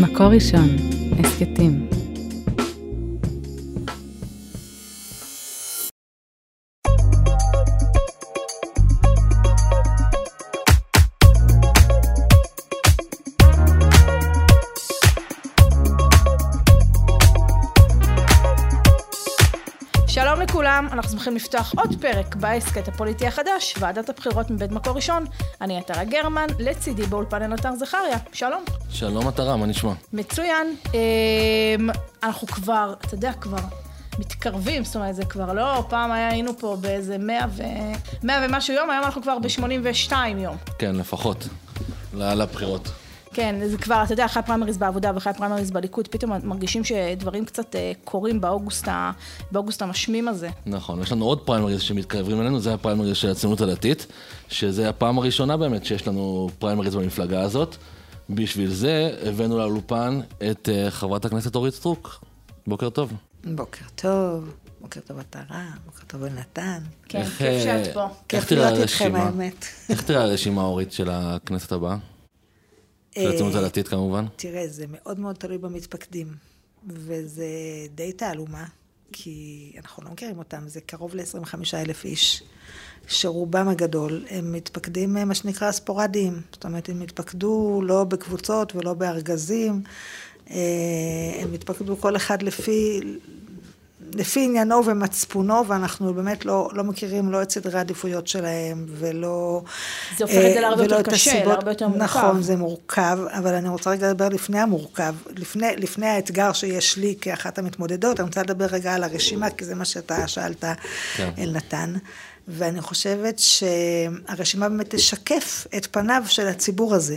[0.00, 0.68] מקור ראשון,
[1.18, 2.03] הסכתים.
[21.24, 25.24] שמחים לפתוח עוד פרק בהסכת הפוליטי החדש, ועדת הבחירות מבית מקור ראשון.
[25.60, 28.16] אני עטרה גרמן, לצידי באולפן ענתר זכריה.
[28.32, 28.64] שלום.
[28.90, 29.92] שלום עטרה, מה נשמע?
[30.12, 30.76] מצוין.
[30.94, 31.90] אמ,
[32.22, 33.56] אנחנו כבר, אתה יודע, כבר
[34.18, 37.62] מתקרבים, זאת אומרת, זה כבר לא, פעם היה, היינו פה באיזה 100 ו...
[38.22, 40.56] 100 ומשהו יום, היום אנחנו כבר ב-82 יום.
[40.78, 41.48] כן, לפחות.
[42.14, 42.88] לבחירות.
[43.34, 47.76] כן, זה כבר, אתה יודע, אחרי הפריימריז בעבודה ואחרי הפריימריז בליכוד, פתאום מרגישים שדברים קצת
[47.76, 49.10] אה, קורים באוגוסט, ה...
[49.52, 50.48] באוגוסט המשמים הזה.
[50.66, 54.06] נכון, יש לנו עוד פריימריז שמתקרבים אלינו, זה הפריימריז של הציונות הדתית,
[54.48, 57.76] שזה הפעם הראשונה באמת שיש לנו פריימריז במפלגה הזאת.
[58.30, 60.20] בשביל זה הבאנו לאולפן
[60.50, 62.24] את אה, חברת הכנסת אורית סטרוק.
[62.66, 63.12] בוקר טוב.
[63.44, 66.78] בוקר טוב, בוקר טוב עטרה, בוקר טוב יונתן.
[67.08, 68.04] כן, איך, כיף שאת אה, פה.
[68.32, 69.12] איך כיף להיות איתכם?
[69.16, 69.64] האמת.
[69.88, 71.96] איך תראה הרשימה האורית של הכנסת הבאה?
[73.14, 74.24] של הציונות אה, הדתית כמובן.
[74.36, 76.26] תראה, זה מאוד מאוד תלוי במתפקדים,
[76.86, 77.46] וזה
[77.94, 78.64] די תעלומה,
[79.12, 82.42] כי אנחנו לא מכירים אותם, זה קרוב ל-25 אלף איש,
[83.06, 86.40] שרובם הגדול הם מתפקדים, אה, מה שנקרא, ספורדיים.
[86.52, 89.82] זאת אומרת, הם התפקדו לא בקבוצות ולא בארגזים,
[90.50, 90.56] אה,
[91.38, 93.00] הם התפקדו כל אחד לפי...
[94.14, 99.62] לפי עניינו ומצפונו, ואנחנו באמת לא, לא מכירים לא את סדרי העדיפויות שלהם, ולא...
[100.16, 102.04] זה הופך את זה אה, להרבה יותר קשה, להרבה יותר מורכב.
[102.04, 107.14] נכון, זה מורכב, אבל אני רוצה רגע לדבר לפני המורכב, לפני, לפני האתגר שיש לי
[107.20, 110.64] כאחת המתמודדות, אני רוצה לדבר רגע על הרשימה, כי זה מה שאתה שאלת,
[111.16, 111.30] כן.
[111.38, 111.94] אלנתן.
[112.48, 117.16] ואני חושבת שהרשימה באמת תשקף את פניו של הציבור הזה,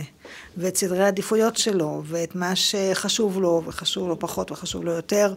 [0.56, 5.34] ואת סדרי העדיפויות שלו, ואת מה שחשוב לו, וחשוב לו פחות וחשוב לו יותר,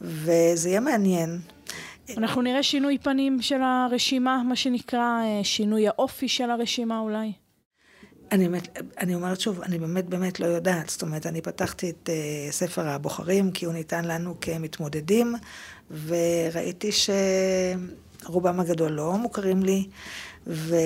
[0.00, 1.40] וזה יהיה מעניין.
[2.16, 7.32] אנחנו נראה שינוי פנים של הרשימה, מה שנקרא אה, שינוי האופי של הרשימה אולי.
[8.32, 8.48] אני,
[8.98, 10.88] אני אומרת שוב, אני באמת באמת לא יודעת.
[10.88, 15.34] זאת אומרת, אני פתחתי את uh, ספר הבוחרים, כי הוא ניתן לנו כמתמודדים,
[16.06, 16.90] וראיתי
[18.22, 19.86] שרובם הגדול לא מוכרים לי.
[20.46, 20.76] ו...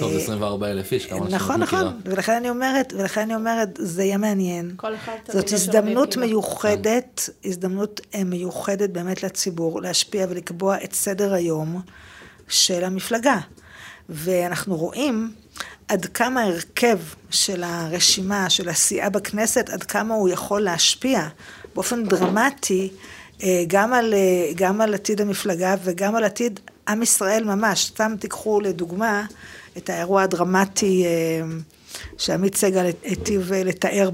[0.00, 1.82] טוב, זה 24 אלף איש, כמה את נכון, מכירה?
[1.82, 4.72] נכון, ולכן אני אומרת, ולכן אני אומרת, זה יהיה מעניין.
[4.76, 6.16] כל אחד זאת הזדמנות.
[6.16, 11.80] מיוחדת, הזדמנות אה, מיוחדת באמת לציבור, להשפיע ולקבוע את סדר היום
[12.48, 13.38] של המפלגה.
[14.08, 15.32] ואנחנו רואים
[15.88, 16.98] עד כמה ההרכב
[17.30, 21.28] של הרשימה, של הסיעה בכנסת, עד כמה הוא יכול להשפיע
[21.74, 22.90] באופן דרמטי
[23.42, 27.86] אה, גם על, אה, גם על עתיד המפלגה וגם על עתיד עם ישראל ממש.
[27.86, 29.24] סתם תיקחו לדוגמה
[29.76, 31.10] את האירוע הדרמטי אה,
[32.18, 34.10] שעמית סגל היטיב אה, לתאר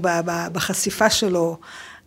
[0.51, 1.57] בחשיפה שלו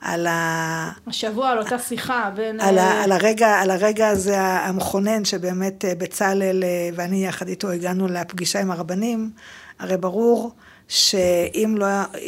[0.00, 0.90] על ה...
[1.06, 2.60] השבוע על אותה שיחה בין...
[2.60, 7.48] על, אה, ה, על, הרגע, על הרגע הזה המכונן שבאמת אה, בצלאל אה, ואני יחד
[7.48, 9.30] איתו הגענו לפגישה עם הרבנים,
[9.78, 10.52] הרי ברור
[10.88, 11.86] שאם לא,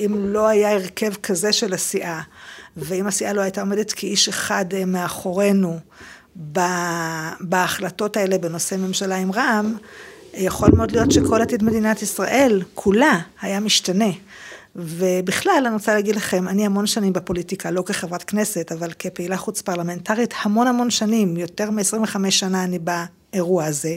[0.08, 2.22] לא היה הרכב כזה של הסיעה,
[2.76, 5.78] ואם הסיעה לא הייתה עומדת כאיש אחד אה, מאחורינו
[7.40, 9.76] בהחלטות האלה בנושא ממשלה עם רע"מ,
[10.34, 14.10] יכול מאוד להיות שכל עתיד מדינת ישראל, כולה, היה משתנה.
[14.76, 19.62] ובכלל, אני רוצה להגיד לכם, אני המון שנים בפוליטיקה, לא כחברת כנסת, אבל כפעילה חוץ
[19.62, 23.96] פרלמנטרית, המון המון שנים, יותר מ-25 שנה אני באירוע הזה.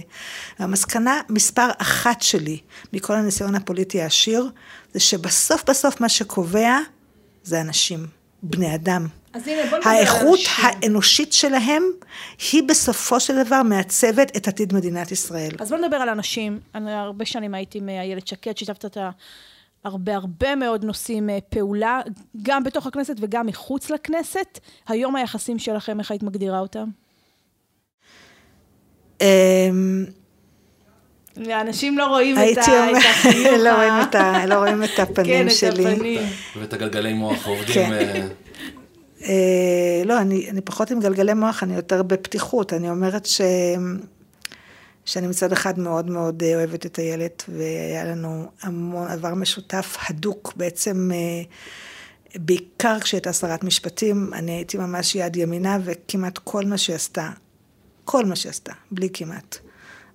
[0.60, 2.60] והמסקנה מספר אחת שלי
[2.94, 4.50] מכל הניסיון הפוליטי העשיר,
[4.94, 6.78] זה שבסוף בסוף מה שקובע
[7.44, 8.08] זה אנשים,
[8.44, 9.08] בני אדם.
[9.34, 10.66] אז הנה, בוא נדבר על האיכות אנשים.
[10.84, 11.84] האנושית שלהם,
[12.52, 15.52] היא בסופו של דבר מעצבת את עתיד מדינת ישראל.
[15.60, 16.60] אז בוא נדבר על אנשים.
[16.76, 19.10] אני הרבה שנים הייתי עם איילת שקד, שיתפת אותה
[19.84, 22.02] הרבה הרבה מאוד נושאים אה, פעולה,
[22.42, 24.60] גם בתוך הכנסת וגם מחוץ לכנסת.
[24.88, 26.88] היום היחסים שלכם, איך היית מגדירה אותם?
[29.22, 30.06] אמ,
[31.62, 35.00] אנשים לא רואים את ה- את החיוך לא ה- רואים את ה- לא רואים את
[35.00, 35.88] הפנים כן, שלי.
[35.88, 36.22] את הפנים.
[36.60, 37.92] ואת הגלגלי מוח עובדים...
[39.24, 42.74] אה, לא, אני, אני פחות עם גלגלי מוח, אני יותר בפתיחות.
[42.74, 43.42] אני אומרת ש...
[45.06, 50.54] שאני מצד אחד מאוד מאוד אה, אוהבת את איילת, והיה לנו המון עבר משותף הדוק,
[50.56, 51.44] בעצם אה,
[52.36, 57.30] בעיקר כשהייתה שרת משפטים, אני הייתי ממש יד ימינה, וכמעט כל מה שהיא עשתה,
[58.06, 59.58] כל מה שהיא עשתה, בלי כמעט,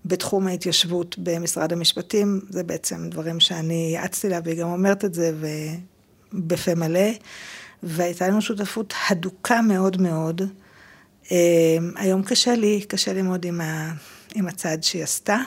[0.04, 5.32] בתחום ההתיישבות במשרד המשפטים, זה בעצם דברים שאני יעצתי לה, והיא גם אומרת את זה,
[6.32, 7.10] ובפה מלא.
[7.82, 10.42] והייתה לנו שותפות הדוקה מאוד מאוד.
[11.32, 13.92] אה, היום קשה לי, קשה לי מאוד עם, ה,
[14.34, 15.38] עם הצעד שהיא עשתה,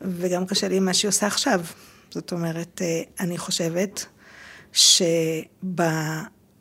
[0.00, 1.60] וגם קשה לי עם מה שהיא עושה עכשיו.
[2.10, 4.06] זאת אומרת, אה, אני חושבת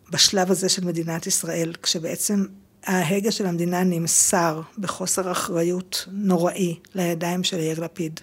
[0.09, 2.45] בשלב הזה של מדינת ישראל, כשבעצם
[2.85, 8.19] ההגה של המדינה נמסר בחוסר אחריות נוראי לידיים של יאיר לפיד.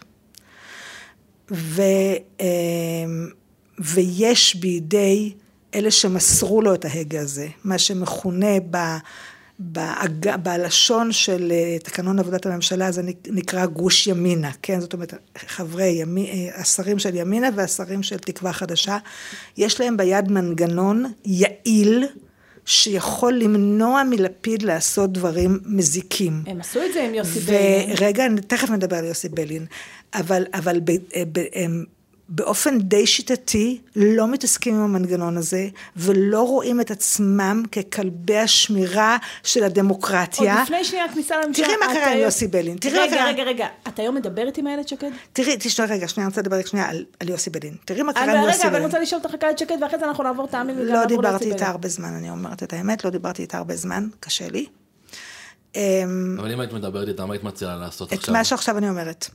[1.50, 1.82] ו,
[2.40, 3.28] אמ,
[3.78, 5.34] ויש בידי
[5.74, 8.76] אלה שמסרו לו את ההגה הזה, מה שמכונה ב...
[9.58, 10.36] בעג...
[10.42, 14.80] בלשון של אה, תקנון עבודת הממשלה זה נקרא גוש ימינה, כן?
[14.80, 16.30] זאת אומרת, חברי ימי...
[16.30, 18.98] אה, השרים של ימינה והשרים של תקווה חדשה,
[19.56, 22.06] יש להם ביד מנגנון יעיל,
[22.64, 26.42] שיכול למנוע מלפיד לעשות דברים מזיקים.
[26.46, 27.96] הם עשו את זה עם יוסי בלין.
[27.98, 29.66] ורגע, תכף נדבר על יוסי בלין,
[30.14, 31.84] אבל, אבל ב, אה, ב, הם
[32.34, 39.64] באופן די שיטתי לא מתעסקים עם המנגנון הזה, ולא רואים את עצמם ככלבי השמירה של
[39.64, 40.54] הדמוקרטיה.
[40.54, 41.66] עוד לפני שנייה הכניסה לממשלה.
[41.66, 42.76] תראי מה קרה עם יוסי בלין.
[42.76, 43.66] תראי רגע, רגע, רגע, רגע.
[43.88, 45.10] את היום מדברת עם איילת שקד?
[45.32, 47.74] תראי, תשמעי רגע, שנייה, אני רוצה לדבר שנייה על, על יוסי בלין.
[47.84, 48.58] תראי מה קרה עם יוסי בלין.
[48.58, 50.94] רגע, אבל אני רוצה לשאול אותך על איילת שקד, ואחרי זה אנחנו נעבור תאמין וגם
[50.94, 54.48] לא דיברתי איתה הרבה זמן, אני אומרת את האמת, לא דיברתי איתה הרבה זמן, קשה
[54.48, 54.66] לי.
[55.76, 58.34] אמ, אבל אם היית מדברת איתה, מה היית מציעה לעשות עכשיו?
[58.34, 59.28] את מה שעכשיו אני אומרת.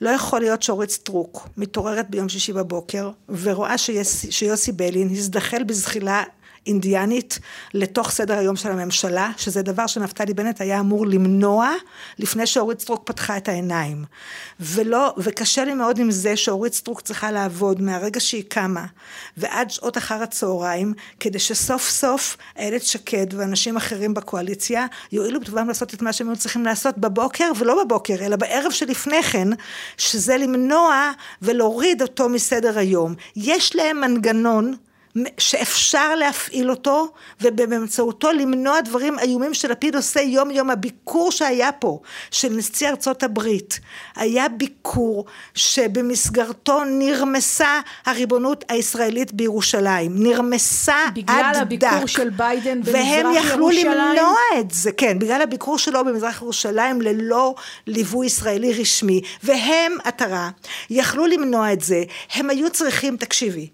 [0.00, 3.78] לא יכול להיות שאורית סטרוק מתעוררת ביום שישי בבוקר, ורואה
[4.30, 6.22] שיוסי בלין הזדחל בזחילה
[6.66, 7.38] אינדיאנית
[7.74, 11.70] לתוך סדר היום של הממשלה, שזה דבר שנפתלי בנט היה אמור למנוע
[12.18, 14.04] לפני שאורית סטרוק פתחה את העיניים.
[14.60, 18.86] ולא, וקשה לי מאוד עם זה שאורית סטרוק צריכה לעבוד מהרגע שהיא קמה
[19.36, 25.94] ועד שעות אחר הצהריים, כדי שסוף סוף איילת שקד ואנשים אחרים בקואליציה יואילו בטובם לעשות
[25.94, 29.48] את מה שהם היו צריכים לעשות בבוקר, ולא בבוקר, אלא בערב שלפני כן,
[29.96, 31.10] שזה למנוע
[31.42, 33.14] ולהוריד אותו מסדר היום.
[33.36, 34.74] יש להם מנגנון
[35.38, 37.08] שאפשר להפעיל אותו
[37.40, 40.70] ובאמצעותו למנוע דברים איומים שלפיד עושה יום יום.
[40.70, 43.80] הביקור שהיה פה של נשיא ארצות הברית
[44.16, 45.24] היה ביקור
[45.54, 50.12] שבמסגרתו נרמסה הריבונות הישראלית בירושלים.
[50.22, 51.22] נרמסה עד דק.
[51.22, 53.26] בגלל הביקור של ביידן במזרח ירושלים?
[53.26, 57.54] והם יכלו למנוע את זה, כן, בגלל הביקור שלו במזרח ירושלים ללא
[57.86, 59.20] ליווי ישראלי רשמי.
[59.42, 60.50] והם, עטרה,
[60.90, 62.02] יכלו למנוע את זה.
[62.34, 63.68] הם היו צריכים, תקשיבי,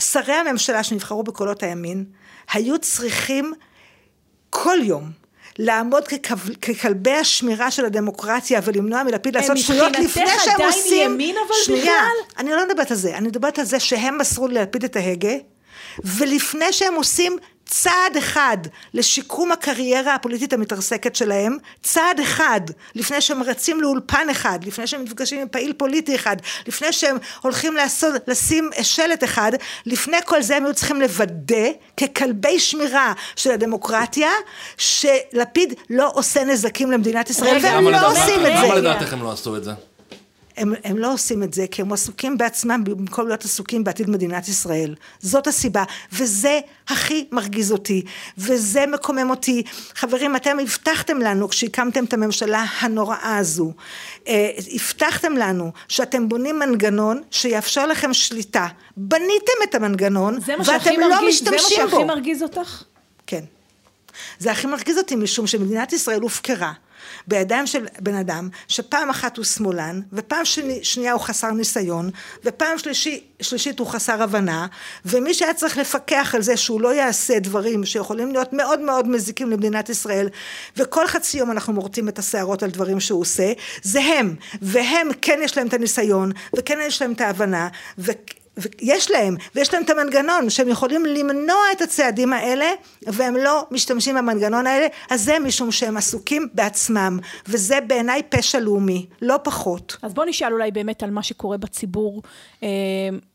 [0.00, 2.04] שרי הממשלה שנבחרו בקולות הימין,
[2.52, 3.52] היו צריכים
[4.50, 5.10] כל יום
[5.58, 10.62] לעמוד ככל, ככלבי השמירה של הדמוקרטיה ולמנוע מלפיד לעשות שטויות לפני שהם עושים...
[10.62, 12.38] מבחינתך עדיין ימין אבל שנייה, בכלל?
[12.38, 15.34] אני לא מדברת על זה, אני מדברת על זה שהם מסרו ללפיד את ההגה,
[16.04, 17.36] ולפני שהם עושים
[17.68, 18.56] צעד אחד
[18.94, 22.60] לשיקום הקריירה הפוליטית המתרסקת שלהם, צעד אחד
[22.94, 26.36] לפני שהם רצים לאולפן אחד, לפני שהם נפגשים עם פעיל פוליטי אחד,
[26.66, 29.52] לפני שהם הולכים לעשות, לשים שלט אחד,
[29.86, 31.66] לפני כל זה הם היו צריכים לוודא
[31.96, 34.30] ככלבי שמירה של הדמוקרטיה,
[34.76, 38.66] שלפיד לא עושה נזקים למדינת ישראל, והם לא עושים את זה.
[38.66, 39.72] למה לדעתך הם לא עשו את זה?
[40.56, 44.48] הם, הם לא עושים את זה כי הם עסוקים בעצמם במקום להיות עסוקים בעתיד מדינת
[44.48, 44.94] ישראל.
[45.20, 48.02] זאת הסיבה, וזה הכי מרגיז אותי,
[48.38, 49.62] וזה מקומם אותי.
[49.94, 53.72] חברים, אתם הבטחתם לנו כשהקמתם את הממשלה הנוראה הזו,
[54.28, 58.66] אה, הבטחתם לנו שאתם בונים מנגנון שיאפשר לכם שליטה.
[58.96, 61.66] בניתם את המנגנון, ואתם לא מרגיז, משתמשים בו.
[61.66, 62.82] זה מה שהכי מרגיז אותך?
[63.26, 63.44] כן.
[64.38, 66.72] זה הכי מרגיז אותי משום שמדינת ישראל הופקרה.
[67.26, 72.10] בידיים של בן אדם שפעם אחת הוא שמאלן ופעם שני, שנייה הוא חסר ניסיון
[72.44, 74.66] ופעם שלישי, שלישית הוא חסר הבנה
[75.04, 79.50] ומי שהיה צריך לפקח על זה שהוא לא יעשה דברים שיכולים להיות מאוד מאוד מזיקים
[79.50, 80.28] למדינת ישראל
[80.76, 83.52] וכל חצי יום אנחנו מורטים את השערות על דברים שהוא עושה
[83.82, 84.34] זה הם.
[84.62, 87.68] והם כן יש להם את הניסיון וכן יש להם את ההבנה
[87.98, 88.12] ו...
[88.56, 92.66] ויש להם, ויש להם את המנגנון שהם יכולים למנוע את הצעדים האלה
[93.02, 99.06] והם לא משתמשים במנגנון האלה, אז זה משום שהם עסוקים בעצמם וזה בעיניי פשע לאומי,
[99.22, 99.96] לא פחות.
[100.02, 102.22] אז בוא נשאל אולי באמת על מה שקורה בציבור
[102.62, 102.68] אה,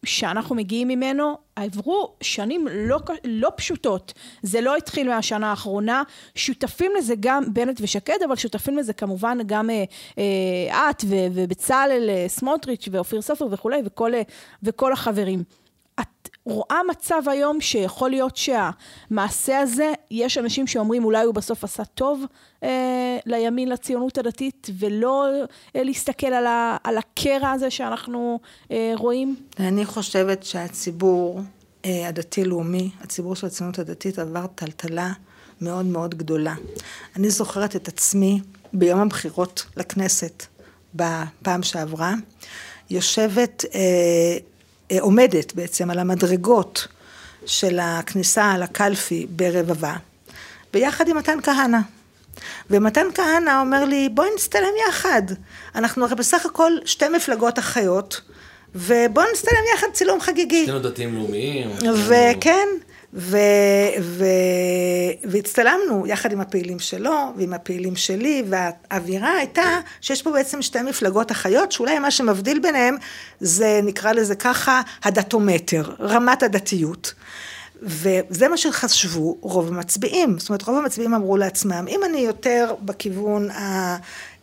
[0.05, 4.13] שאנחנו מגיעים ממנו, עברו שנים לא, לא פשוטות,
[4.43, 6.03] זה לא התחיל מהשנה האחרונה,
[6.35, 9.83] שותפים לזה גם בנט ושקד, אבל שותפים לזה כמובן גם אה,
[10.17, 14.21] אה, את ובצלאל אה, סמוטריץ' ואופיר סופר וכולי וכל, אה,
[14.63, 15.60] וכל החברים.
[16.01, 21.85] את רואה מצב היום שיכול להיות שהמעשה הזה, יש אנשים שאומרים אולי הוא בסוף עשה
[21.85, 22.23] טוב
[22.63, 25.27] אה, לימין, לציונות הדתית, ולא
[25.75, 28.39] אה, להסתכל על, ה, על הקרע הזה שאנחנו
[28.71, 29.35] אה, רואים?
[29.59, 31.41] אני חושבת שהציבור
[31.85, 35.11] אה, הדתי-לאומי, הציבור של הציונות הדתית עבר טלטלה
[35.61, 36.55] מאוד מאוד גדולה.
[37.15, 38.41] אני זוכרת את עצמי
[38.73, 40.45] ביום הבחירות לכנסת
[40.95, 42.13] בפעם שעברה,
[42.89, 44.37] יושבת אה,
[44.99, 46.87] עומדת בעצם על המדרגות
[47.45, 49.95] של הכניסה לקלפי ברבבה,
[50.73, 51.77] ביחד עם מתן כהנא.
[52.69, 55.21] ומתן כהנא אומר לי, בואי נצטלם יחד.
[55.75, 58.21] אנחנו הרי בסך הכל שתי מפלגות אחיות,
[58.75, 60.65] ובואי נצטלם יחד צילום חגיגי.
[60.65, 61.69] שנינו דתיים לאומיים.
[62.07, 63.37] וכן, ו, ו,
[65.23, 71.31] והצטלמנו יחד עם הפעילים שלו ועם הפעילים שלי, והאווירה הייתה שיש פה בעצם שתי מפלגות
[71.31, 72.95] אחיות, שאולי מה שמבדיל ביניהם
[73.39, 77.13] זה, נקרא לזה ככה, הדתומטר, רמת הדתיות.
[77.81, 80.39] וזה מה שחשבו רוב המצביעים.
[80.39, 83.97] זאת אומרת, רוב המצביעים אמרו לעצמם, אם אני יותר בכיוון ה...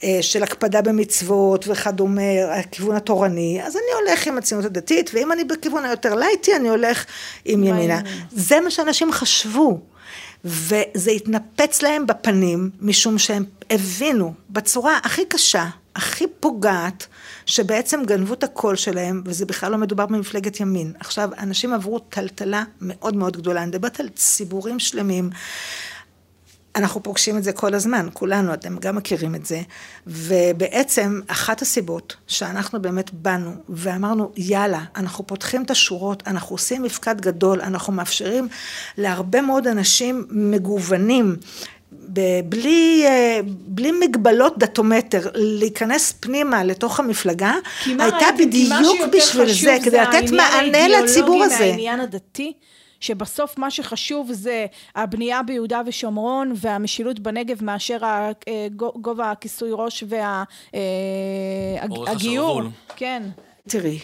[0.04, 5.44] אה, של הקפדה במצוות וכדומה, הכיוון התורני, אז אני הולך עם הציונות הדתית, ואם אני
[5.44, 7.04] בכיוון היותר לייטי, אני הולך
[7.44, 8.00] עם ימינה.
[8.30, 9.80] זה מה שאנשים חשבו.
[10.44, 15.66] וזה התנפץ להם בפנים, משום שהם הבינו בצורה הכי קשה,
[15.98, 17.06] הכי פוגעת,
[17.46, 20.92] שבעצם גנבו את הקול שלהם, וזה בכלל לא מדובר במפלגת ימין.
[21.00, 25.30] עכשיו, אנשים עברו טלטלה מאוד מאוד גדולה, אני מדברת על ציבורים שלמים.
[26.76, 29.62] אנחנו פוגשים את זה כל הזמן, כולנו, אתם גם מכירים את זה.
[30.06, 37.20] ובעצם, אחת הסיבות שאנחנו באמת באנו ואמרנו, יאללה, אנחנו פותחים את השורות, אנחנו עושים מפקד
[37.20, 38.48] גדול, אנחנו מאפשרים
[38.98, 41.36] להרבה מאוד אנשים מגוונים.
[42.44, 47.52] בלי, אה, בלי מגבלות דתומטר, להיכנס פנימה לתוך המפלגה,
[47.86, 51.58] הייתה בדיוק בשביל זה, כדי לתת מענה לציבור הזה.
[51.58, 52.52] מהעניין הדתי,
[53.00, 58.30] שבסוף מה שחשוב זה הבנייה ביהודה ושומרון והמשילות בנגב מאשר אה,
[58.76, 60.04] גובה הכיסוי ראש
[61.92, 62.62] והגיור.
[62.96, 63.22] כן.
[63.68, 63.98] תראי,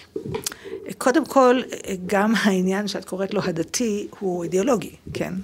[0.98, 1.62] קודם כל,
[2.06, 5.34] גם העניין שאת קוראת לו הדתי הוא אידיאולוגי, כן?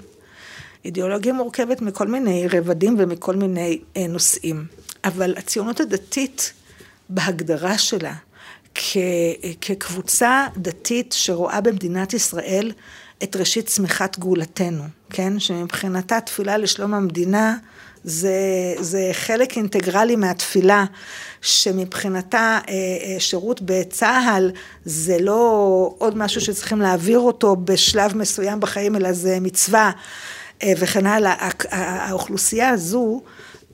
[0.84, 4.64] אידיאולוגיה מורכבת מכל מיני רבדים ומכל מיני אה, נושאים.
[5.04, 6.52] אבל הציונות הדתית,
[7.08, 8.14] בהגדרה שלה,
[8.74, 8.96] כ,
[9.60, 12.72] כקבוצה דתית שרואה במדינת ישראל
[13.22, 15.38] את ראשית צמיחת גאולתנו, כן?
[15.38, 17.56] שמבחינתה תפילה לשלום המדינה
[18.04, 20.84] זה, זה חלק אינטגרלי מהתפילה,
[21.42, 24.50] שמבחינתה אה, אה, שירות בצה"ל
[24.84, 29.90] זה לא עוד משהו שצריכים להעביר אותו בשלב מסוים בחיים, אלא זה מצווה.
[30.62, 33.22] אה, וכן הלאה, האוכלוסייה הזו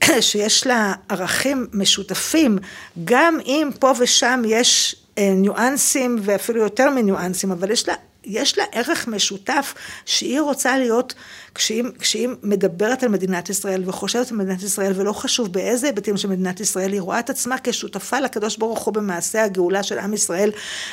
[0.21, 2.57] שיש לה ערכים משותפים,
[3.05, 7.93] גם אם פה ושם יש אה, ניואנסים ואפילו יותר מניואנסים, אבל יש לה,
[8.27, 9.73] יש לה ערך משותף
[10.05, 11.13] שהיא רוצה להיות,
[11.55, 16.27] כשהיא, כשהיא מדברת על מדינת ישראל וחושבת על מדינת ישראל ולא חשוב באיזה היבטים של
[16.27, 20.51] מדינת ישראל, היא רואה את עצמה כשותפה לקדוש ברוך הוא במעשה הגאולה של עם ישראל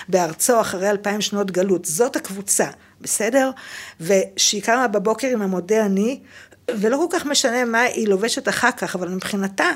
[0.09, 1.85] בארצו אחרי אלפיים שנות גלות.
[1.85, 2.67] זאת הקבוצה.
[3.01, 3.51] בסדר?
[4.01, 6.21] ושהיא קמה בבוקר עם המודה אני,
[6.71, 9.71] ולא כל כך משנה מה היא לובשת אחר כך, אבל מבחינתה,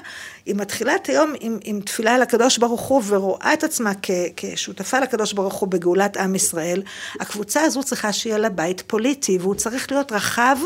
[0.46, 4.98] היא מתחילה את היום עם, עם תפילה לקדוש ברוך הוא, ורואה את עצמה כ, כשותפה
[4.98, 6.82] לקדוש ברוך הוא בגאולת עם ישראל.
[7.20, 10.56] הקבוצה הזו צריכה שיהיה לה בית פוליטי, והוא צריך להיות רחב,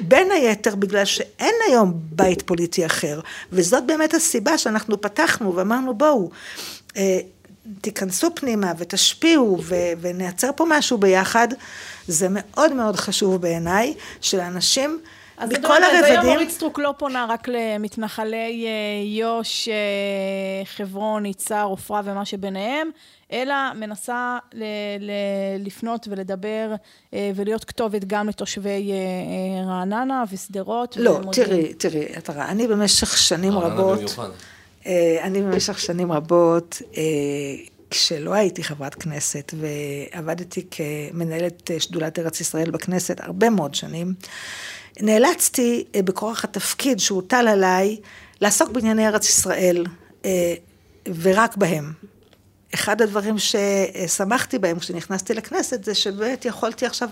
[0.00, 3.20] בין היתר בגלל שאין היום בית פוליטי אחר.
[3.52, 6.30] וזאת באמת הסיבה שאנחנו פתחנו ואמרנו, בואו,
[6.96, 7.18] אה,
[7.80, 11.48] תיכנסו פנימה ותשפיעו ו- ונייצר פה משהו ביחד,
[12.08, 15.00] זה מאוד מאוד חשוב בעיניי, שלאנשים
[15.44, 16.04] מכל הרבדים...
[16.04, 19.74] אז היום אורית סטרוק לא פונה רק למתנחלי אה, יו"ש, אה,
[20.64, 22.90] חברון, יצהר, עופרה ומה שביניהם,
[23.32, 24.64] אלא מנסה ל-
[25.00, 26.74] ל- לפנות ולדבר
[27.14, 28.92] אה, ולהיות כתובת גם לתושבי
[29.66, 30.96] רעננה ושדרות.
[30.96, 34.16] לא, תראי, תראי, את רואה, אני במשך שנים רבות...
[34.86, 37.02] אה, אני במשך שנים רבות, אה,
[37.90, 44.14] כשלא הייתי חברת כנסת ועבדתי כמנהלת שדולת ארץ ישראל בכנסת הרבה מאוד שנים,
[45.00, 47.96] נאלצתי אה, בכורח התפקיד שהוטל עליי
[48.40, 49.86] לעסוק בענייני ארץ ישראל
[51.22, 51.92] ורק בהם.
[52.74, 57.08] אחד הדברים ששמחתי בהם כשנכנסתי לכנסת זה שבאמת יכולתי עכשיו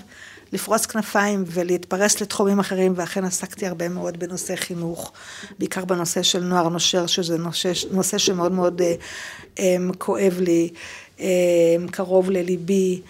[0.52, 5.12] לפרוס כנפיים ולהתפרס לתחומים אחרים, ואכן עסקתי הרבה מאוד בנושא חינוך,
[5.58, 8.94] בעיקר בנושא של נוער נושר, שזה נושא, נושא שמאוד מאוד אה,
[9.58, 10.70] אה, כואב לי,
[11.20, 11.26] אה,
[11.90, 13.00] קרוב לליבי.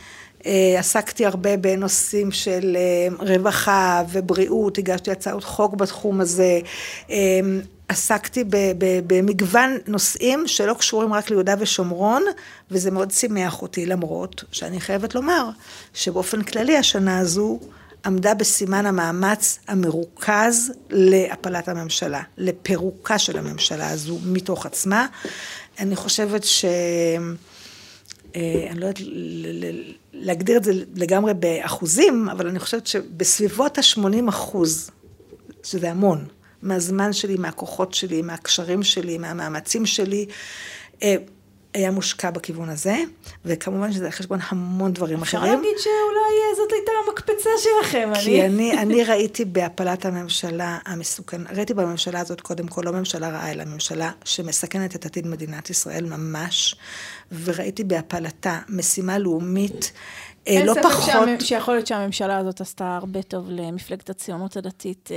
[0.46, 6.60] אה, עסקתי הרבה בנושאים של אה, רווחה ובריאות, הגשתי הצעות חוק בתחום הזה.
[7.10, 7.16] אה,
[7.88, 8.44] עסקתי
[9.06, 12.24] במגוון נושאים שלא קשורים רק ליהודה ושומרון,
[12.70, 15.48] וזה מאוד שימח אותי, למרות שאני חייבת לומר
[15.94, 17.58] שבאופן כללי השנה הזו
[18.06, 25.06] עמדה בסימן המאמץ המרוכז להפלת הממשלה, לפירוקה של הממשלה הזו מתוך עצמה.
[25.78, 26.64] אני חושבת ש...
[28.36, 29.06] אה, אני לא יודעת
[30.14, 34.90] להגדיר את זה לגמרי באחוזים, אבל אני חושבת שבסביבות ה-80 אחוז,
[35.62, 36.24] שזה המון,
[36.62, 40.26] מהזמן שלי, מהכוחות שלי, מהקשרים שלי, מהמאמצים שלי,
[41.02, 41.16] אה,
[41.74, 42.96] היה מושקע בכיוון הזה,
[43.44, 45.52] וכמובן שזה על חשבון המון דברים אפשר אחרים.
[45.52, 48.24] אפשר להגיד שאולי אה, זאת הייתה המקפצה שלכם, אני...
[48.24, 53.50] כי אני, אני ראיתי בהפלת הממשלה המסוכנת, ראיתי בממשלה הזאת קודם כל לא ממשלה רעה,
[53.50, 56.76] אלא ממשלה שמסכנת את עתיד מדינת ישראל ממש,
[57.44, 59.92] וראיתי בהפלתה משימה לאומית
[60.48, 61.08] אה, לא פחות...
[61.08, 65.10] אין ספק שיכול להיות שהממשלה הזאת עשתה הרבה טוב למפלגת הציונות הדתית.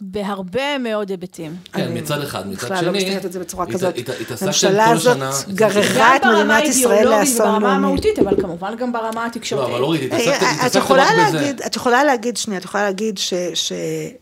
[0.00, 1.56] אה, בהרבה מאוד היבטים.
[1.72, 2.76] כן, מצד אחד, מצד שני...
[2.76, 3.94] בכלל לא מסתכלת את זה בצורה כזאת.
[4.40, 7.74] הממשלה הזאת גררה את מדינת ישראל וברמה לאסון לאומי.
[7.74, 9.74] המהותית, אבל כמובן גם ברמה לא, התקשורתית.
[9.74, 11.38] אבל אורית, התעסקתם אה, את התעסקתם יכולה רק בזה.
[11.40, 13.72] להגיד, את יכולה להגיד, שנייה, את יכולה להגיד ש, ש,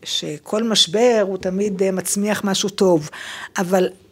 [0.03, 3.09] שכל משבר הוא תמיד אה, מצמיח משהו טוב,
[3.57, 4.08] אבל אה,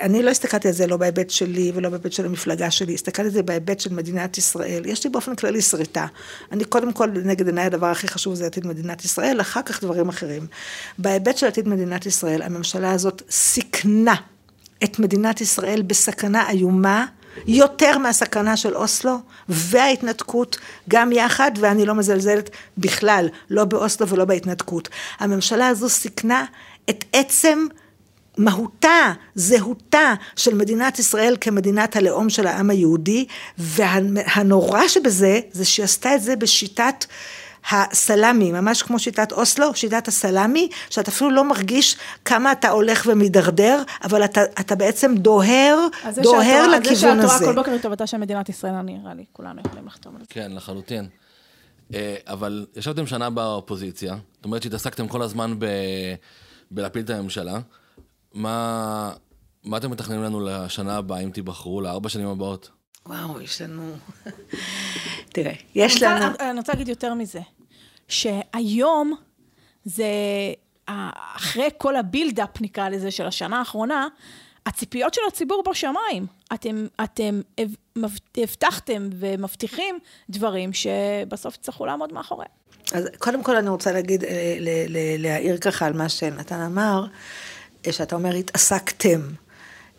[0.00, 3.34] אני לא הסתכלתי על זה לא בהיבט שלי ולא בהיבט של המפלגה שלי, הסתכלתי על
[3.34, 4.82] זה בהיבט של מדינת ישראל.
[4.86, 6.06] יש לי באופן כללי שריטה.
[6.52, 10.08] אני קודם כל, נגד עיניי הדבר הכי חשוב זה עתיד מדינת ישראל, אחר כך דברים
[10.08, 10.46] אחרים.
[10.98, 14.14] בהיבט של עתיד מדינת ישראל, הממשלה הזאת סיכנה
[14.84, 17.06] את מדינת ישראל בסכנה איומה,
[17.46, 19.18] יותר מהסכנה של אוסלו
[19.48, 24.88] וההתנתקות, גם יחד, ואני לא מזלזלת בכלל, לא באוסלו ולא בהתנתקות.
[25.18, 26.44] הממשלה הזו סיכנה
[26.90, 27.66] את עצם
[28.38, 33.26] מהותה, זהותה של מדינת ישראל כמדינת הלאום של העם היהודי,
[33.58, 37.04] והנורא שבזה, זה שהיא עשתה את זה בשיטת
[37.70, 43.82] הסלאמי, ממש כמו שיטת אוסלו, שיטת הסלאמי, שאתה אפילו לא מרגיש כמה אתה הולך ומידרדר,
[44.04, 47.44] אבל אתה, אתה בעצם דוהר, אז דוהר שאת רואה- לכיוון זה שאת רואה הזה.
[47.44, 50.26] כל בוקר את טובתה של מדינת ישראל, נראה לי, כולנו יכולים לחתום על זה.
[50.28, 51.08] כן, לחלוטין.
[51.94, 55.66] אה, אבל ישבתם שנה באופוזיציה, זאת אומרת שהתעסקתם כל הזמן ב...
[56.70, 57.58] בלהפיל את הממשלה.
[58.34, 59.12] מה...
[59.64, 62.70] מה אתם מתכננים לנו לשנה הבאה, אם תיבחרו, לארבע שנים הבאות?
[63.06, 63.92] וואו, יש לנו...
[65.32, 66.50] תראה, יש אני רוצה- לנו...
[66.50, 67.40] אני רוצה להגיד יותר מזה,
[68.08, 69.14] שהיום
[69.84, 70.06] זה,
[71.36, 74.08] אחרי כל הבילדאפ נקרא לזה של השנה האחרונה,
[74.66, 76.26] הציפיות של הציבור בשמיים.
[76.54, 77.40] אתם, אתם
[78.36, 79.98] הבטחתם ומבטיחים
[80.30, 82.50] דברים שבסוף יצטרכו לעמוד מאחוריהם.
[82.92, 84.56] אז קודם כל אני רוצה להגיד, אה,
[85.18, 87.06] להעיר ככה על מה שנתן אמר,
[87.92, 89.20] שאתה אומר, התעסקתם.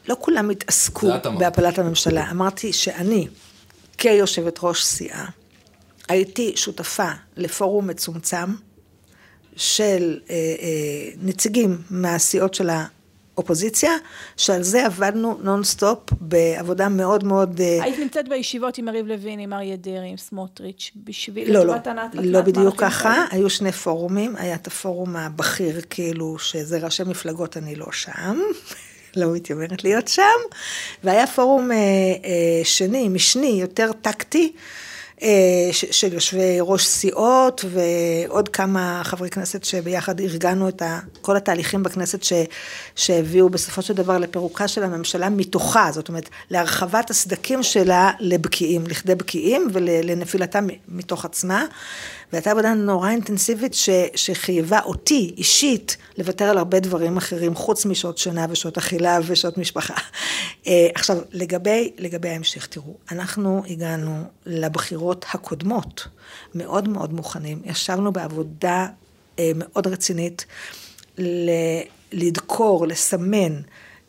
[0.10, 1.08] לא כולם התעסקו.
[1.40, 2.32] בהפלת הממשלה.
[2.32, 3.28] אמרתי שאני,
[3.98, 5.26] כיושבת ראש סיעה,
[6.10, 8.56] הייתי שותפה לפורום מצומצם
[9.56, 12.70] של אה, אה, נציגים מהסיעות של
[13.38, 13.92] האופוזיציה,
[14.38, 17.62] שעל זה עבדנו נונסטופ בעבודה מאוד מאוד...
[17.62, 21.54] אה, היית נמצאת בישיבות עם יריב לוין, עם אריה דרעי, עם סמוטריץ', בשביל...
[21.54, 21.76] לא, לא,
[22.14, 23.26] לא בדיוק ככה?
[23.32, 28.40] היו שני פורומים, היה את הפורום הבכיר, כאילו, שזה ראשי מפלגות, אני לא שם,
[29.16, 30.22] לא מתיימרת להיות שם,
[31.04, 34.54] והיה פורום אה, אה, שני, משני, יותר טקטי,
[35.72, 40.82] של יושבי ראש סיעות ועוד כמה חברי כנסת שביחד ארגנו את
[41.22, 42.34] כל התהליכים בכנסת ש,
[42.96, 49.16] שהביאו בסופו של דבר לפירוקה של הממשלה מתוכה, זאת אומרת להרחבת הסדקים שלה לבקיעים, לכדי
[49.16, 51.66] בקיעים ולנפילתה מתוך עצמה.
[52.34, 58.18] והייתה עבודה נורא אינטנסיבית ש, שחייבה אותי אישית לוותר על הרבה דברים אחרים חוץ משעות
[58.18, 59.94] שינה ושעות אכילה ושעות משפחה.
[60.68, 66.08] אה, עכשיו לגבי, לגבי ההמשך, תראו, אנחנו הגענו לבחירות הקודמות
[66.56, 68.88] מאוד מאוד מוכנים, ישבנו בעבודה
[69.40, 70.46] אה, מאוד רצינית
[72.12, 73.62] לדקור, לסמן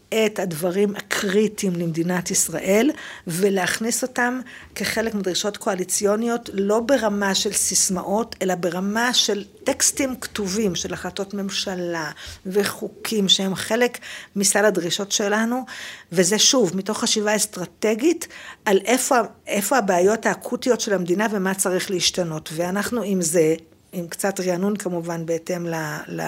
[0.08, 2.90] את הדברים הקריטיים למדינת ישראל
[3.26, 4.40] ולהכניס אותם
[4.74, 12.10] כחלק מדרישות קואליציוניות, לא ברמה של סיסמאות, אלא ברמה של טקסטים כתובים של החלטות ממשלה
[12.46, 13.98] וחוקים שהם חלק
[14.36, 15.64] מסל הדרישות שלנו,
[16.12, 18.28] וזה שוב, מתוך חשיבה אסטרטגית
[18.64, 19.16] על איפה,
[19.46, 22.50] איפה הבעיות האקוטיות של המדינה ומה צריך להשתנות.
[22.52, 23.54] ואנחנו עם זה,
[23.92, 25.74] עם קצת רענון כמובן בהתאם ל...
[26.08, 26.22] ל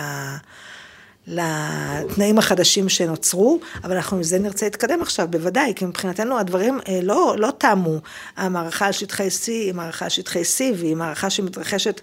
[1.28, 7.00] לתנאים החדשים שנוצרו, אבל אנחנו עם זה נרצה להתקדם עכשיו, בוודאי, כי מבחינתנו הדברים אה,
[7.02, 7.98] לא, לא תמו.
[8.36, 12.00] המערכה על שטחי C היא מערכה על שטחי C, והיא מערכה שמתרחשת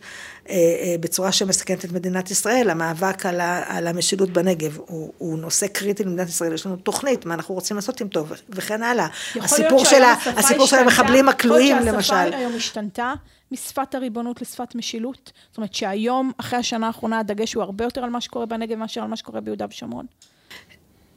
[0.50, 2.70] אה, אה, בצורה שמסכנת את מדינת ישראל.
[2.70, 7.26] המאבק על, ה, על המשילות בנגב הוא, הוא נושא קריטי למדינת ישראל, יש לנו תוכנית,
[7.26, 9.08] מה אנחנו רוצים לעשות עם טוב, וכן הלאה.
[9.36, 10.04] הסיפור של,
[10.38, 12.14] הסיפור של המחבלים הכלואים, יכול להיות למשל.
[12.14, 13.14] שהשפה היום השתנתה
[13.52, 15.32] משפת הריבונות לשפת משילות?
[15.50, 19.02] זאת אומרת שהיום, אחרי השנה האחרונה, הדגש הוא הרבה יותר על מה שקורה בנגב מאשר
[19.02, 20.06] על מה שקורה ביהודה ושומרון.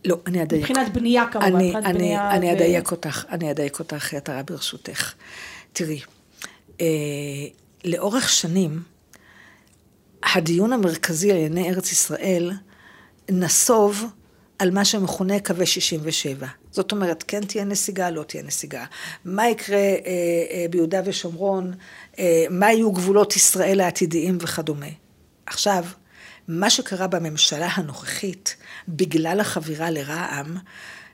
[0.04, 0.62] לא, אני אדייק.
[0.62, 5.14] מבחינת בנייה כמובן, אני, אני, בנייה אני ו- אדייק אותך, אני אדייק אותך, יתרה ברשותך.
[5.72, 6.00] תראי,
[6.80, 6.86] אה,
[7.84, 8.82] לאורך שנים,
[10.22, 12.52] הדיון המרכזי על ענייני ארץ ישראל
[13.30, 14.04] נסוב
[14.58, 16.46] על מה שמכונה קווי 67.
[16.78, 18.84] זאת אומרת, כן תהיה נסיגה, לא תהיה נסיגה.
[19.24, 19.92] מה יקרה אה,
[20.50, 21.74] אה, ביהודה ושומרון,
[22.18, 24.86] אה, מה יהיו גבולות ישראל העתידיים וכדומה.
[25.46, 25.84] עכשיו,
[26.48, 28.56] מה שקרה בממשלה הנוכחית,
[28.88, 30.56] בגלל החבירה לרע"מ,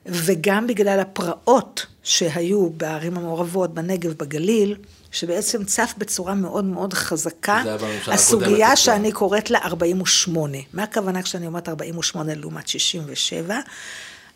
[0.07, 4.77] וגם בגלל הפרעות שהיו בערים המעורבות, בנגב, בגליל,
[5.11, 7.63] שבעצם צף בצורה מאוד מאוד חזקה,
[8.07, 10.59] הסוגיה שאני קוראת לה 48.
[10.73, 13.61] מה הכוונה כשאני אומרת 48 לעומת 67?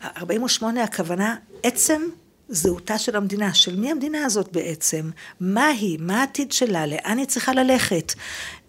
[0.02, 2.02] 48 הכוונה עצם
[2.48, 7.26] זהותה של המדינה, של מי המדינה הזאת בעצם, מה היא, מה העתיד שלה, לאן היא
[7.26, 8.12] צריכה ללכת.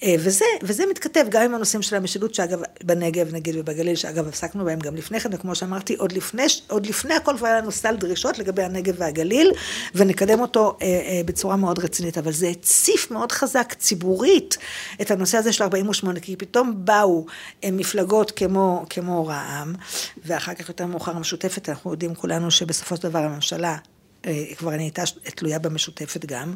[0.03, 4.65] אה, וזה, וזה מתכתב גם עם הנושאים של המשילות, שאגב, בנגב נגיד ובגליל, שאגב עסקנו
[4.65, 7.95] בהם גם לפני כן, וכמו שאמרתי, עוד לפני, עוד לפני הכל כבר היה לנו סל
[7.95, 9.51] דרישות לגבי הנגב והגליל,
[9.95, 14.57] ונקדם אותו אה, אה, בצורה מאוד רצינית, אבל זה הציף מאוד חזק ציבורית
[15.01, 17.25] את הנושא הזה של 48, כי פתאום באו
[17.63, 19.73] אה, מפלגות כמו, כמו רע"מ,
[20.25, 23.68] ואחר כך יותר מאוחר המשותפת, אנחנו יודעים כולנו שבסופו של דבר הממשלה
[24.25, 25.03] אה, כבר נהייתה
[25.35, 26.53] תלויה במשותפת גם,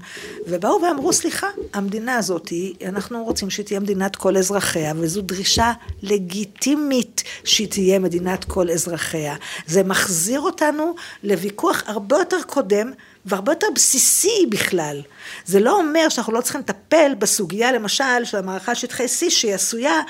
[0.47, 2.53] ובאו ואמרו, סליחה, המדינה הזאת,
[2.85, 9.35] אנחנו רוצים שהיא תהיה מדינת כל אזרחיה, וזו דרישה לגיטימית שהיא תהיה מדינת כל אזרחיה.
[9.67, 12.91] זה מחזיר אותנו לוויכוח הרבה יותר קודם.
[13.25, 15.01] והרבה יותר בסיסי בכלל.
[15.45, 20.01] זה לא אומר שאנחנו לא צריכים לטפל בסוגיה, למשל, של המערכה שטחי C, שהיא עשויה,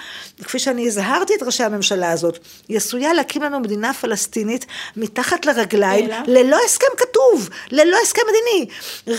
[0.43, 6.06] כפי שאני הזהרתי את ראשי הממשלה הזאת, היא עשויה להקים לנו מדינה פלסטינית מתחת לרגליים,
[6.06, 6.15] אלא?
[6.28, 8.71] ללא הסכם כתוב, ללא הסכם מדיני,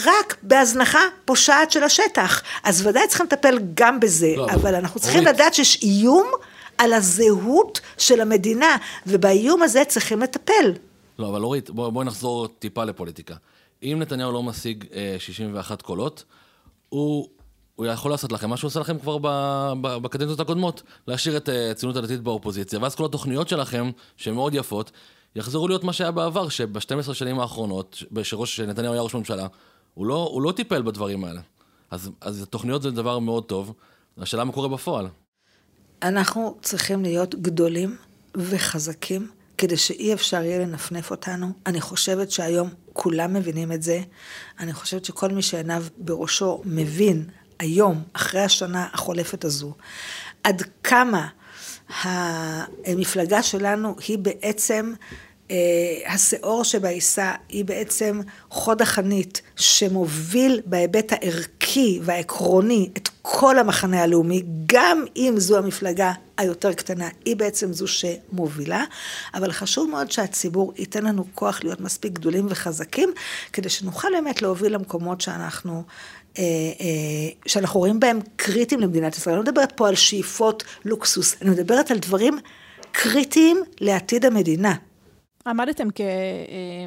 [0.05, 2.43] רק בהזנחה פושעת של השטח.
[2.63, 5.35] אז ודאי צריכים לטפל גם בזה, לא, אבל אנחנו צריכים אורית.
[5.35, 6.27] לדעת שיש איום
[6.79, 8.77] על הזהות של המדינה,
[9.07, 10.73] ובאיום הזה צריכים לטפל.
[11.19, 13.35] לא, אבל אורית, בואי בוא נחזור טיפה לפוליטיקה.
[13.85, 16.25] אם נתניהו לא משיג אה, 61 קולות,
[16.89, 17.29] הוא,
[17.77, 19.19] הוא יכול לעשות לכם מה שהוא עושה לכם כבר
[19.81, 24.91] בקדנציות הקודמות, להשאיר את אה, הציונות הדתית באופוזיציה, ואז כל התוכניות שלכם, שהן מאוד יפות,
[25.37, 29.47] יחזרו להיות מה שהיה בעבר, שב-12 שנים האחרונות, שראש, היה ראש ממשלה,
[29.95, 31.41] הוא לא, הוא לא טיפל בדברים האלה.
[31.91, 33.73] אז, אז התוכניות זה דבר מאוד טוב,
[34.19, 35.09] השאלה מה קורה בפועל.
[36.03, 37.97] אנחנו צריכים להיות גדולים
[38.37, 41.53] וחזקים, כדי שאי אפשר יהיה לנפנף אותנו.
[41.67, 44.01] אני חושבת שהיום כולם מבינים את זה.
[44.61, 47.25] אני חושבת שכל מי שעיניו בראשו מבין
[47.59, 49.73] היום, אחרי השנה החולפת הזו,
[50.45, 51.29] עד כמה
[52.85, 54.93] המפלגה שלנו היא בעצם
[55.51, 55.57] אה,
[56.07, 65.05] השאור שבעיסה היא בעצם חוד החנית שמוביל בהיבט הערכי והעקרוני את כל המחנה הלאומי, גם
[65.17, 68.85] אם זו המפלגה היותר קטנה, היא בעצם זו שמובילה,
[69.35, 73.13] אבל חשוב מאוד שהציבור ייתן לנו כוח להיות מספיק גדולים וחזקים,
[73.53, 75.83] כדי שנוכל באמת להוביל למקומות שאנחנו...
[76.39, 76.43] אה,
[76.81, 79.37] אה, שאנחנו רואים בהם קריטיים למדינת ישראל.
[79.37, 82.39] אני לא מדברת פה על שאיפות לוקסוס, אני מדברת על דברים
[82.93, 84.75] קריטיים לעתיד המדינה.
[85.47, 86.01] עמדתם כ...
[86.01, 86.07] אה,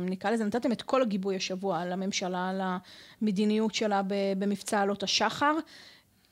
[0.01, 2.51] נקרא לזה, נתתם את כל הגיבוי השבוע לממשלה,
[3.21, 4.01] למדיניות שלה
[4.38, 5.53] במבצע עלות השחר.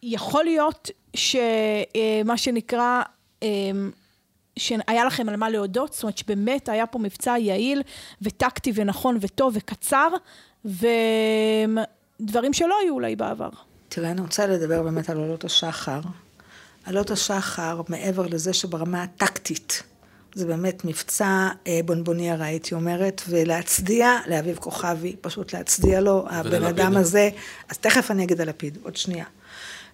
[0.07, 3.01] יכול להיות שמה שנקרא,
[3.43, 3.47] אה,
[4.59, 7.81] שהיה לכם על מה להודות, זאת אומרת שבאמת היה פה מבצע יעיל
[8.21, 10.07] וטקטי ונכון וטוב וקצר,
[10.65, 13.49] ודברים שלא היו אולי בעבר.
[13.89, 15.99] תראה, אני רוצה לדבר באמת על עולות השחר.
[16.87, 19.83] עולות השחר, מעבר לזה שברמה הטקטית,
[20.35, 26.63] זה באמת מבצע אה, בונבוניירה, הייתי אומרת, ולהצדיע לאביב כוכבי, פשוט להצדיע לו, הבן.
[26.63, 27.29] אדם הזה,
[27.69, 29.25] אז תכף אני אגיד על לפיד, עוד שנייה.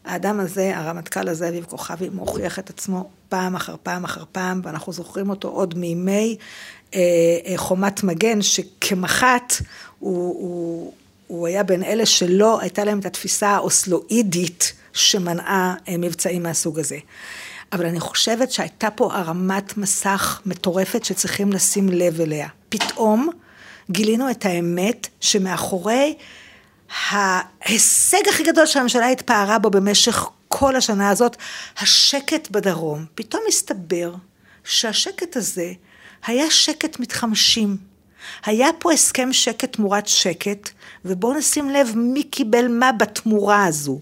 [0.06, 4.94] האדם הזה, הרמטכ"ל הזה, אביב כוכבי, מוכיח את עצמו פעם אחר פעם אחר פעם, ואנחנו
[4.94, 6.38] זוכרים אותו עוד מימי
[6.94, 7.00] אה,
[7.46, 9.54] אה, חומת מגן, שכמח"ט
[10.00, 10.94] הוא, הוא,
[11.28, 16.98] הוא היה בין אלה שלא הייתה להם את התפיסה האוסלואידית שמנעה אה, מבצעים מהסוג הזה.
[17.74, 22.48] אבל אני חושבת שהייתה פה הרמת מסך מטורפת שצריכים לשים לב אליה.
[22.70, 23.30] פתאום
[23.92, 26.16] גילינו את האמת שמאחורי
[27.10, 31.38] ההישג הכי גדול שהממשלה התפארה בו במשך כל השנה הזאת,
[31.78, 33.06] השקט בדרום.
[33.16, 34.14] פתאום הסתבר
[34.64, 35.74] שהשקט הזה
[36.26, 37.78] היה שקט מתחמשים.
[38.46, 40.70] היה פה הסכם שקט תמורת שקט,
[41.06, 44.00] ובואו נשים לב מי קיבל מה בתמורה הזו.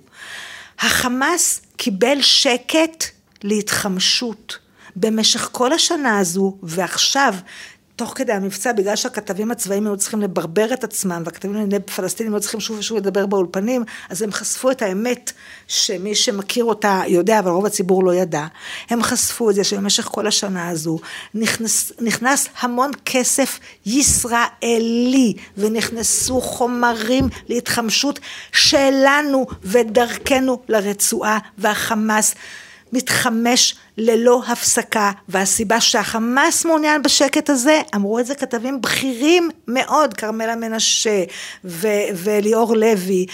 [0.80, 3.06] החמאס קיבל שקט
[3.44, 4.58] להתחמשות
[4.96, 7.36] במשך כל השנה הזו, ועכשיו,
[8.00, 12.42] תוך כדי המבצע, בגלל שהכתבים הצבאיים היו צריכים לברבר את עצמם, והכתבים לענייני פלסטינים היו
[12.42, 15.32] צריכים שוב ושוב לדבר באולפנים, אז הם חשפו את האמת
[15.68, 18.46] שמי שמכיר אותה יודע, אבל רוב הציבור לא ידע.
[18.90, 21.00] הם חשפו את זה שבמשך כל השנה הזו
[21.34, 28.20] נכנס, נכנס המון כסף ישראלי, ונכנסו חומרים להתחמשות
[28.52, 32.36] שלנו ודרכנו לרצועה, והחמאס
[32.94, 40.56] מתחמש ללא הפסקה, והסיבה שהחמאס מעוניין בשקט הזה, אמרו את זה כתבים בכירים מאוד, כרמלה
[40.56, 41.24] מנשה
[41.66, 43.26] ו- וליאור לוי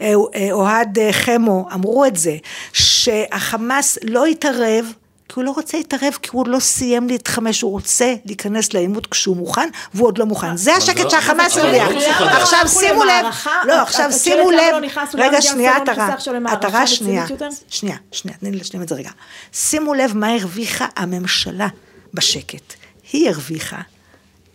[0.00, 2.36] ואוהד חמו, אמרו את זה,
[2.72, 4.92] שהחמאס לא התערב
[5.30, 9.36] כי הוא לא רוצה להתערב, כי הוא לא סיים להתחמש, הוא רוצה להיכנס לעימות כשהוא
[9.36, 10.56] מוכן, והוא עוד לא מוכן.
[10.56, 11.88] זה השקט לא- שהחמאס הרוויח.
[12.20, 12.26] לא.
[12.26, 13.24] עכשיו שימו לב,
[13.64, 14.74] לא, עכשיו שימו לב,
[15.14, 16.14] לא רגע, שנייה, לא עטרה,
[16.46, 17.26] עטרה שנייה?
[17.68, 19.10] שנייה, שנייה, תני לי להשלים את זה רגע.
[19.52, 21.68] שימו לב מה הרוויחה הממשלה
[22.14, 22.74] בשקט.
[23.12, 23.80] היא הרוויחה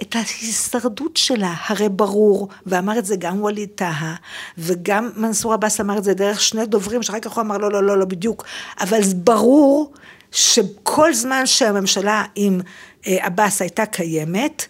[0.02, 4.14] את ההישרדות שלה, הרי ברור, ואמר את זה גם ווליד טאהא,
[4.58, 7.84] וגם מנסור עבאס אמר את זה דרך שני דוברים, שאחר כך הוא אמר לא, לא,
[7.84, 8.46] לא, לא בדיוק,
[8.82, 9.94] אבל ברור
[10.36, 12.62] שכל זמן שהממשלה עם
[13.08, 14.66] אה, עבאס הייתה קיימת,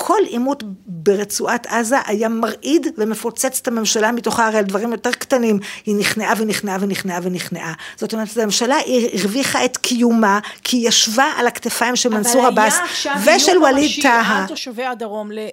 [0.00, 5.58] כל עימות ברצועת עזה היה מרעיד ומפוצץ את הממשלה מתוכה, הרי על דברים יותר קטנים,
[5.86, 7.72] היא נכנעה ונכנעה ונכנעה ונכנעה.
[7.96, 8.76] זאת אומרת, הממשלה
[9.14, 13.50] הרוויחה את קיומה, כי היא ישבה על הכתפיים של מנסור עבאס אבל היה עכשיו ושל
[13.50, 14.40] איום ווליד ממשי טאהא.
[14.40, 15.48] על תושבי הדרום אה,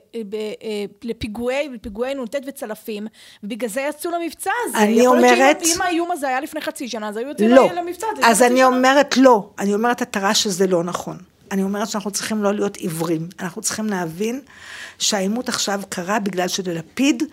[1.03, 3.08] לפיגועי, לפיגועי נ"ט וצלפים,
[3.43, 4.77] ובגלל זה יצאו למבצע הזה.
[4.77, 7.49] אני יכול להיות אומרת- שאם אם האיום הזה היה לפני חצי שנה, אז היו יוצאים
[7.49, 7.69] לא.
[7.75, 8.27] למבצע הזה.
[8.27, 8.63] אז אני.
[8.63, 9.49] אומרת לא.
[9.60, 11.17] אני אומרת עטרה שזה לא נכון.
[11.51, 13.29] אני אומרת שאנחנו צריכים לא להיות עיוורים.
[13.39, 14.41] אנחנו צריכים להבין
[14.99, 17.23] שהעימות עכשיו קרה בגלל שללפיד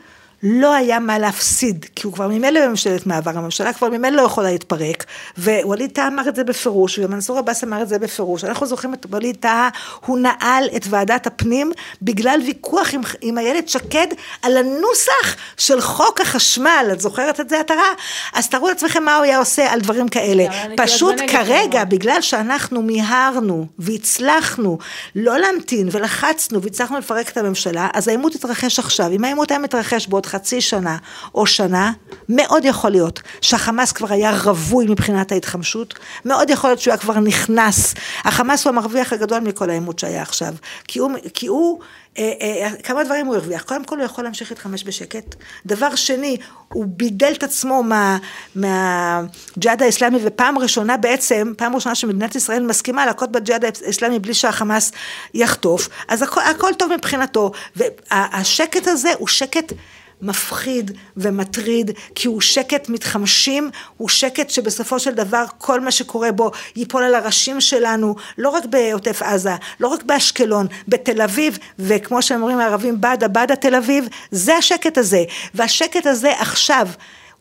[0.42, 4.50] לא היה מה להפסיד, כי הוא כבר ממילא בממשלת מעבר, הממשלה כבר ממילא לא יכולה
[4.50, 5.04] להתפרק,
[5.38, 8.44] ווליד טאה אמר את זה בפירוש, ומנסור עבאס אמר את זה בפירוש.
[8.44, 9.68] אנחנו זוכרים את ווליד טאה,
[10.06, 14.06] הוא נעל את ועדת הפנים בגלל ויכוח עם, עם איילת שקד
[14.42, 17.88] על הנוסח של חוק החשמל, את זוכרת את זה, עטרה?
[18.32, 20.44] אז תארו לעצמכם מה הוא היה עושה על דברים כאלה.
[20.76, 21.84] פשוט כרגע.
[21.84, 24.78] בגלל שאנחנו מיהרנו והצלחנו
[25.16, 29.12] לא להמתין ולחצנו והצלחנו לפרק את הממשלה, אז העימות התרחש עכשיו.
[29.12, 30.96] אם העימות היה מתרחש בעוד חצי שנה
[31.34, 31.92] או שנה,
[32.28, 37.20] מאוד יכול להיות שהחמאס כבר היה רווי מבחינת ההתחמשות, מאוד יכול להיות שהוא היה כבר
[37.20, 37.94] נכנס.
[38.24, 40.54] החמאס הוא המרוויח הגדול מכל העימות שהיה עכשיו.
[40.88, 41.80] כי הוא, כי הוא
[42.18, 43.62] אה, אה, כמה דברים הוא הרוויח.
[43.62, 45.34] קודם כל הוא יכול להמשיך להתחמש בשקט.
[45.66, 46.36] דבר שני,
[46.68, 48.18] הוא בידל את עצמו מה,
[48.54, 54.92] מהג'יהאד האסלאמי, ופעם ראשונה בעצם, פעם ראשונה שמדינת ישראל מסכימה להכות בג'יהאד האסלאמי בלי שהחמאס
[55.34, 57.52] יחטוף, אז הכל, הכל טוב מבחינתו.
[57.76, 59.72] והשקט הזה הוא שקט...
[60.22, 66.50] מפחיד ומטריד, כי הוא שקט מתחמשים, הוא שקט שבסופו של דבר כל מה שקורה בו
[66.76, 72.58] ייפול על הראשים שלנו, לא רק בעוטף עזה, לא רק באשקלון, בתל אביב, וכמו שאומרים
[72.58, 75.24] הערבים, בדה בדה תל אביב, זה השקט הזה.
[75.54, 76.88] והשקט הזה עכשיו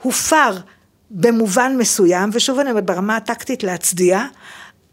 [0.02, 0.58] הופר
[1.12, 4.26] במובן מסוים, ושוב אני אומרת ברמה הטקטית להצדיע,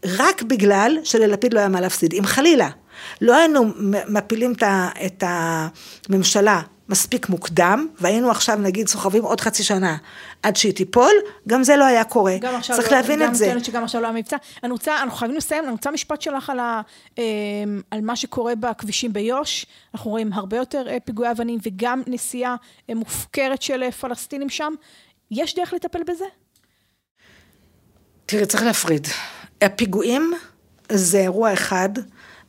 [0.05, 2.13] רק בגלל שללפיד לא היה מה להפסיד.
[2.13, 2.69] אם חלילה
[3.21, 3.73] לא היינו
[4.07, 4.53] מפילים
[5.05, 9.97] את הממשלה מספיק מוקדם, והיינו עכשיו נגיד סוחבים עוד חצי שנה
[10.43, 11.11] עד שהיא תיפול,
[11.47, 12.37] גם זה לא היה קורה.
[12.41, 13.45] גם עכשיו צריך לא, להבין גם את זה.
[13.45, 14.37] טוענת שגם עכשיו לא היה מבצע.
[14.63, 16.81] אני רוצה, אנחנו חייבים לסיים, אני רוצה משפט שלך על, ה,
[17.19, 17.23] אה,
[17.91, 19.65] על מה שקורה בכבישים ביו"ש.
[19.93, 22.55] אנחנו רואים הרבה יותר אה, פיגועי אבנים וגם נסיעה
[22.89, 24.73] אה, מופקרת של אה, פלסטינים שם.
[25.31, 26.25] יש דרך לטפל בזה?
[28.25, 29.07] תראי, צריך להפריד.
[29.61, 30.33] הפיגועים
[30.91, 31.89] זה אירוע אחד,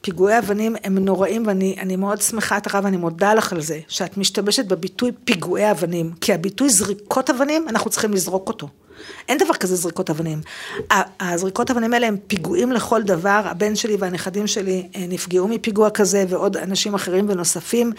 [0.00, 3.80] פיגועי אבנים הם נוראים, ואני אני מאוד שמחה, את הרב, ואני מודה לך על זה,
[3.88, 8.68] שאת משתמשת בביטוי פיגועי אבנים, כי הביטוי זריקות אבנים, אנחנו צריכים לזרוק אותו.
[9.28, 10.40] אין דבר כזה זריקות אבנים.
[11.20, 16.24] הזריקות אבנים האלה הם פיגועים לכל דבר, הבן שלי והנכדים שלי אה, נפגעו מפיגוע כזה,
[16.28, 17.92] ועוד אנשים אחרים ונוספים.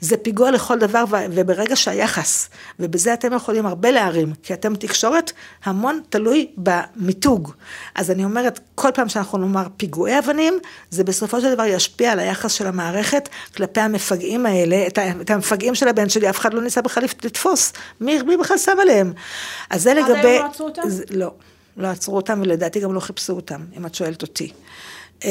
[0.00, 2.48] זה פיגוע לכל דבר, וברגע שהיחס,
[2.80, 5.32] ובזה אתם יכולים הרבה להרים, כי אתם תקשורת,
[5.64, 7.52] המון תלוי במיתוג.
[7.94, 10.58] אז אני אומרת, כל פעם שאנחנו נאמר פיגועי אבנים,
[10.90, 15.88] זה בסופו של דבר ישפיע על היחס של המערכת כלפי המפגעים האלה, את, המפגעים של
[15.88, 17.72] הבן שלי, אף אחד לא ניסה בכלל לתפוס.
[18.00, 19.12] מי, מי בכלל שם עליהם?
[19.70, 20.38] אז זה לגבי...
[20.46, 20.82] לא עצרו אותם?
[20.88, 21.30] זה- לא,
[21.76, 24.52] לא עצרו אותם, ולדעתי גם לא חיפשו אותם, אם את שואלת אותי.
[25.24, 25.30] אה,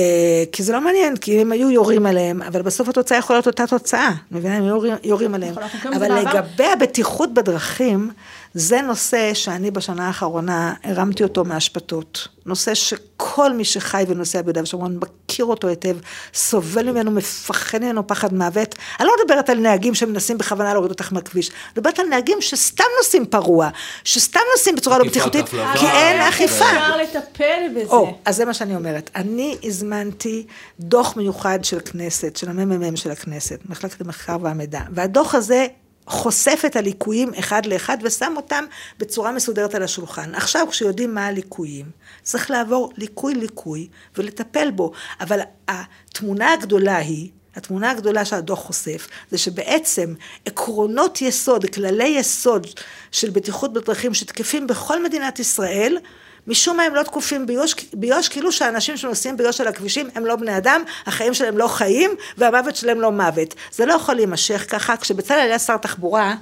[0.51, 3.67] כי זה לא מעניין, כי הם היו יורים עליהם, אבל בסוף התוצאה יכולה להיות אותה
[3.67, 4.55] תוצאה, מבינה?
[4.57, 5.55] הם יורים, יורים עליהם.
[5.95, 8.11] אבל לגבי הבטיחות בדרכים,
[8.55, 12.27] זה נושא שאני בשנה האחרונה הרמתי אותו מהשפטות.
[12.45, 15.97] נושא שכל מי שחי ונוסע ביהודה ושומרון מכיר אותו היטב,
[16.33, 18.75] סובל ממנו, מפחד ממנו פחד מוות.
[18.99, 22.83] אני לא מדברת על נהגים שמנסים בכוונה להוריד אותך מהכביש, אני מדברת על נהגים שסתם
[22.97, 23.69] נוסעים פרוע,
[24.03, 25.49] שסתם נוסעים בצורה לא בטיחותית.
[25.49, 26.65] כי אין אה, אכיפה.
[26.65, 27.91] אפשר לטפל בזה.
[27.91, 29.09] או, אז זה מה שאני אומרת.
[29.15, 30.45] אני הזמנתי
[30.79, 35.67] דוח מיוחד של כנסת, של הממ"מ של הכנסת, מחלקת המחקר והמידע, והדוח הזה
[36.07, 38.65] חושף את הליקויים אחד לאחד ושם אותם
[38.99, 40.35] בצורה מסודרת על השולחן.
[40.35, 41.85] עכשיו, כשיודעים מה הליקויים,
[42.23, 43.87] צריך לעבור ליקוי-ליקוי
[44.17, 44.91] ולטפל בו.
[45.21, 50.13] אבל התמונה הגדולה היא, התמונה הגדולה שהדוח חושף, זה שבעצם
[50.45, 52.67] עקרונות יסוד, כללי יסוד
[53.11, 55.97] של בטיחות בדרכים שתקפים בכל מדינת ישראל,
[56.47, 60.35] משום מה הם לא תקופים ביו"ש, ביו"ש כאילו שהאנשים שנוסעים ביו"ש על הכבישים הם לא
[60.35, 63.55] בני אדם, החיים שלהם לא חיים והמוות שלהם לא מוות.
[63.71, 64.97] זה לא יכול להימשך ככה.
[64.97, 66.35] כשבצלאל היה שר תחבורה,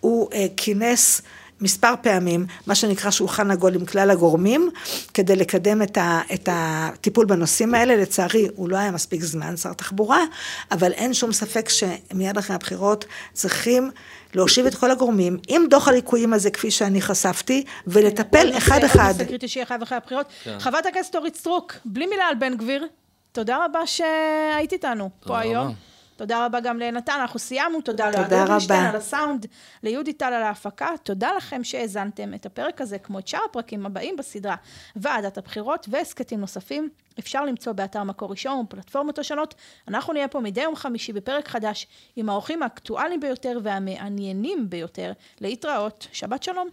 [0.00, 1.22] הוא אה, כינס
[1.62, 4.70] מספר פעמים, מה שנקרא שולחן עגול עם כלל הגורמים,
[5.14, 7.96] כדי לקדם את, ה, את הטיפול בנושאים האלה.
[7.96, 10.24] לצערי, הוא לא היה מספיק זמן, שר תחבורה,
[10.70, 13.90] אבל אין שום ספק שמיד אחרי הבחירות צריכים
[14.34, 19.14] להושיב את כל הגורמים עם דוח הליקויים הזה, כפי שאני חשפתי, ולטפל אחד-אחד.
[19.16, 20.26] זה קריטי שיהיה חייב אחרי הבחירות.
[20.58, 22.86] חברת הכנסת אורית סטרוק, בלי מילה על בן גביר,
[23.32, 25.91] תודה רבה שהיית איתנו פה היום.
[26.16, 29.46] תודה רבה גם לנתן, אנחנו סיימנו, תודה לאוהד אדלשטיין על הסאונד,
[29.82, 34.16] ליהודי טל על ההפקה, תודה לכם שהאזנתם את הפרק הזה, כמו את שאר הפרקים הבאים
[34.16, 34.56] בסדרה,
[34.96, 39.54] ועדת הבחירות והסכתים נוספים, אפשר למצוא באתר מקור ראשון ובפלטפורמות השונות.
[39.88, 46.06] אנחנו נהיה פה מדי יום חמישי בפרק חדש, עם האורחים האקטואליים ביותר והמעניינים ביותר, להתראות,
[46.12, 46.68] שבת שלום.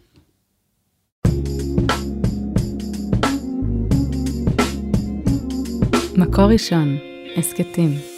[6.18, 6.98] מקור ראשון,
[7.38, 8.09] הסכתים.